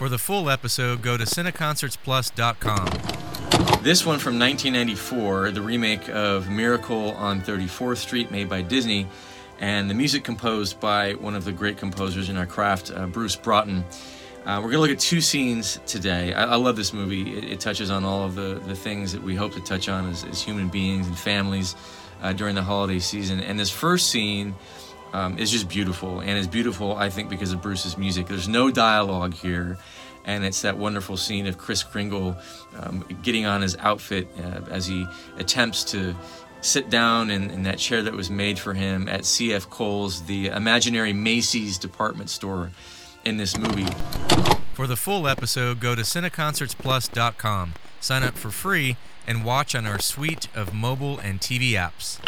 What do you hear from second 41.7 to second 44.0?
department store in this movie.